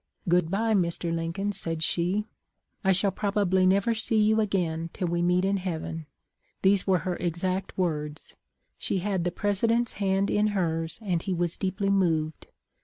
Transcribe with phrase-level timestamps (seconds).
[0.27, 1.15] 'Good bye, Mr.
[1.15, 2.25] Lin coln,' said she;'
[2.83, 6.07] I shall probably never see you again till we meet in heaven.'
[6.63, 8.33] These were her exact words.
[8.79, 12.47] She had the President's hand in hers, and he was deeply moved.